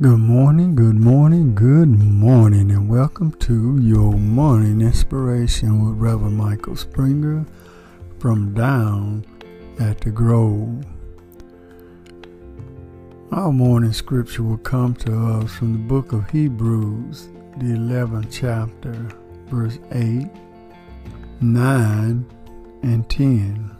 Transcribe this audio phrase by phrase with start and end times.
[0.00, 6.74] Good morning, good morning, good morning, and welcome to your morning inspiration with Reverend Michael
[6.74, 7.46] Springer
[8.18, 9.24] from Down
[9.78, 10.84] at the Grove.
[13.30, 19.08] Our morning scripture will come to us from the book of Hebrews, the 11th chapter,
[19.46, 20.28] verse 8,
[21.40, 22.26] 9,
[22.82, 23.76] and 10.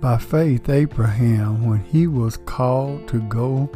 [0.00, 3.70] By faith, Abraham, when he was called to go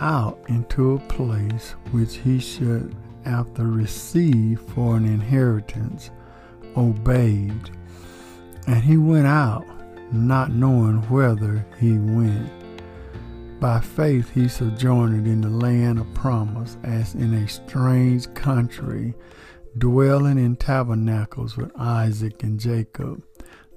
[0.00, 6.10] out into a place which he should after receive for an inheritance,
[6.76, 7.70] obeyed.
[8.66, 9.64] And he went out,
[10.12, 12.50] not knowing whither he went.
[13.60, 19.14] By faith he sojourned in the land of promise, as in a strange country,
[19.78, 23.24] dwelling in tabernacles with Isaac and Jacob,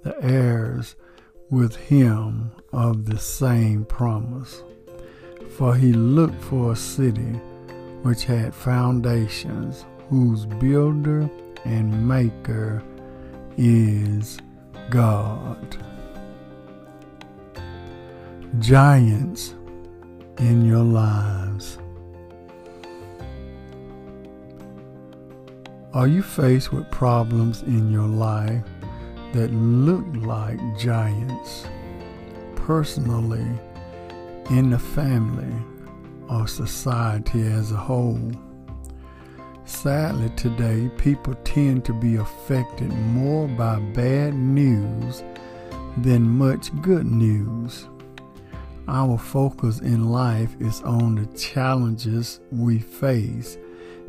[0.04, 0.96] the heirs
[1.49, 4.63] with him of the same promise.
[5.57, 7.40] For he looked for a city
[8.04, 11.29] which had foundations, whose builder
[11.65, 12.81] and maker
[13.57, 14.40] is
[14.90, 15.77] God.
[18.59, 19.54] Giants
[20.40, 21.77] in your lives.
[25.93, 28.63] Are you faced with problems in your life
[29.34, 31.65] that look like giants?
[32.55, 33.46] Personally,
[34.49, 35.54] in the family
[36.29, 38.32] or society as a whole.
[39.65, 45.23] Sadly, today, people tend to be affected more by bad news
[45.98, 47.87] than much good news.
[48.87, 53.59] Our focus in life is on the challenges we face,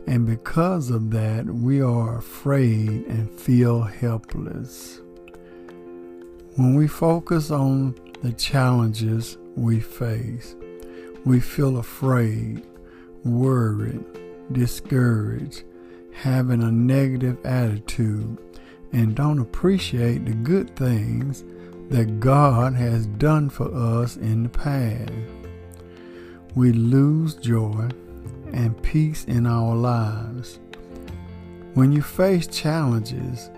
[0.07, 5.01] and because of that, we are afraid and feel helpless.
[6.57, 10.57] When we focus on the challenges we face.
[11.25, 12.67] We feel afraid,
[13.25, 14.03] worried,
[14.53, 15.65] discouraged,
[16.15, 18.39] having a negative attitude,
[18.93, 21.45] and don't appreciate the good things
[21.91, 25.13] that God has done for us in the past.
[26.55, 27.89] We lose joy
[28.53, 30.59] and peace in our lives.
[31.75, 33.51] When you face challenges,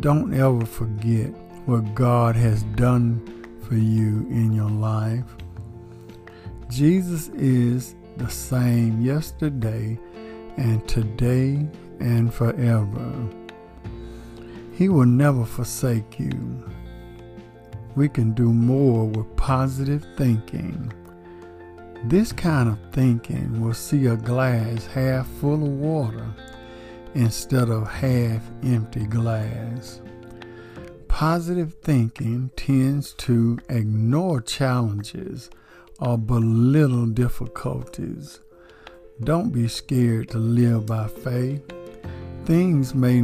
[0.00, 1.28] don't ever forget
[1.66, 5.24] what God has done for you in your life.
[6.68, 9.98] Jesus is the same yesterday
[10.56, 11.66] and today
[12.00, 13.12] and forever.
[14.72, 16.70] He will never forsake you.
[17.94, 20.92] We can do more with positive thinking.
[22.04, 26.26] This kind of thinking will see a glass half full of water
[27.14, 30.00] instead of half empty glass.
[31.14, 35.48] Positive thinking tends to ignore challenges
[36.00, 38.40] or belittle difficulties.
[39.22, 41.62] Don't be scared to live by faith.
[42.46, 43.22] Things may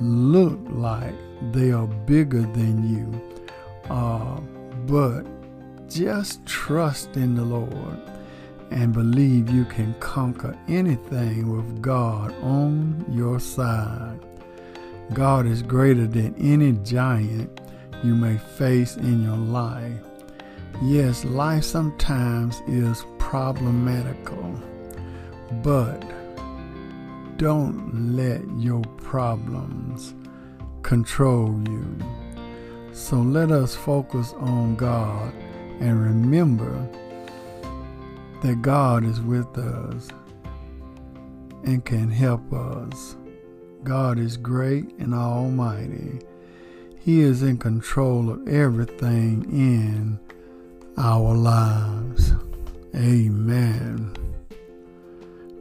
[0.00, 1.14] look like
[1.52, 3.38] they are bigger than you,
[3.88, 4.40] uh,
[4.88, 5.22] but
[5.88, 8.00] just trust in the Lord
[8.72, 14.18] and believe you can conquer anything with God on your side.
[15.12, 17.60] God is greater than any giant
[18.04, 20.00] you may face in your life.
[20.82, 24.54] Yes, life sometimes is problematical,
[25.62, 26.00] but
[27.36, 30.14] don't let your problems
[30.82, 31.98] control you.
[32.92, 35.34] So let us focus on God
[35.80, 36.88] and remember
[38.42, 40.08] that God is with us
[41.64, 43.16] and can help us.
[43.84, 46.20] God is great and almighty.
[46.98, 50.20] He is in control of everything in
[50.98, 52.32] our lives.
[52.94, 54.14] Amen.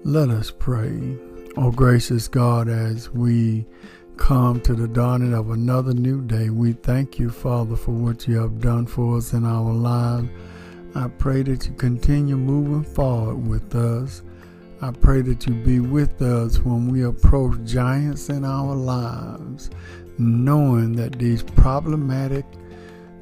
[0.04, 1.18] Let us pray.
[1.56, 3.66] Oh, gracious God, as we
[4.18, 8.38] come to the dawning of another new day, we thank you, Father, for what you
[8.38, 10.30] have done for us in our lives.
[10.96, 14.24] I pray that you continue moving forward with us.
[14.82, 19.70] I pray that you be with us when we approach giants in our lives,
[20.18, 22.46] knowing that these problematic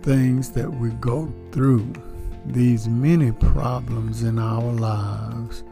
[0.04, 1.92] things that we go through,
[2.46, 5.64] these many problems in our lives,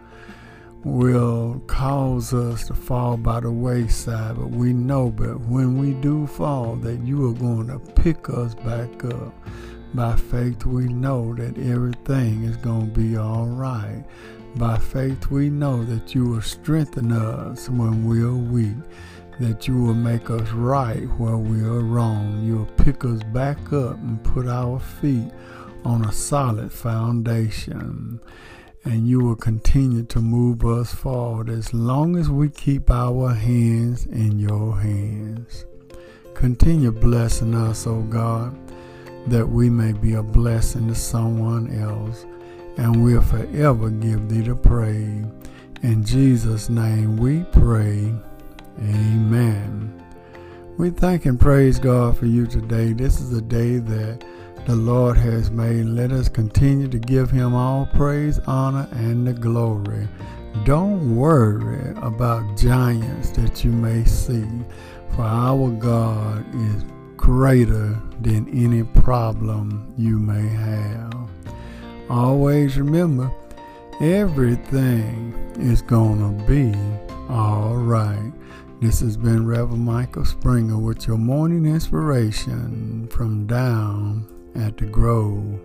[0.84, 4.38] will cause us to fall by the wayside.
[4.38, 8.56] But we know that when we do fall, that you are going to pick us
[8.56, 9.36] back up.
[9.94, 14.04] By faith, we know that everything is going to be all right.
[14.58, 18.78] By faith, we know that you will strengthen us when we are weak,
[19.40, 22.42] that you will make us right where we are wrong.
[22.46, 25.32] You will pick us back up and put our feet
[25.84, 28.20] on a solid foundation.
[28.86, 34.06] and you will continue to move us forward as long as we keep our hands
[34.06, 35.66] in your hands.
[36.36, 38.56] Continue blessing us, O oh God,
[39.28, 42.28] that we may be a blessing to someone else,
[42.78, 45.26] and we'll forever give thee the praise.
[45.82, 48.14] In Jesus' name we pray.
[48.80, 50.04] Amen.
[50.78, 52.92] We thank and praise God for you today.
[52.92, 54.26] This is a day that
[54.66, 55.86] the Lord has made.
[55.86, 60.08] Let us continue to give him all praise, honor, and the glory.
[60.64, 64.48] Don't worry about giants that you may see,
[65.12, 66.84] for our God is
[67.16, 71.15] greater than any problem you may have.
[72.10, 73.32] Always remember,
[74.00, 76.78] everything is going to be
[77.30, 78.32] all right.
[78.80, 85.60] This has been Reverend Michael Springer with your morning inspiration from down at the Grove.